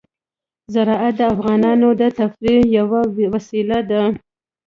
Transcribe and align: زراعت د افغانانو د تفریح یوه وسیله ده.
زراعت 0.73 1.13
د 1.17 1.21
افغانانو 1.33 1.87
د 2.01 2.03
تفریح 2.17 2.61
یوه 2.77 3.01
وسیله 3.33 3.79
ده. 3.89 4.03